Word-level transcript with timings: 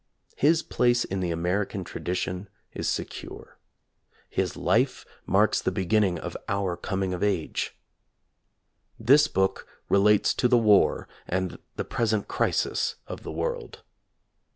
His 0.37 0.63
place 0.63 1.03
in 1.05 1.19
the 1.19 1.29
American 1.29 1.83
tradition 1.83 2.49
is 2.71 2.89
secure. 2.89 3.59
His 4.31 4.57
life 4.57 5.05
marks 5.27 5.61
the 5.61 5.71
beginning 5.71 6.17
of 6.17 6.35
our 6.47 6.75
"coming 6.75 7.13
of 7.13 7.21
lis 7.21 7.69
book 9.27 9.67
relates 9.89 10.33
to 10.33 10.47
the 10.47 10.57
war 10.57 11.07
and 11.27 11.59
the 11.75 11.85
present 11.85 12.27
crisis 12.27 12.95
of 13.05 13.21
the 13.21 13.31
world. 13.31 13.83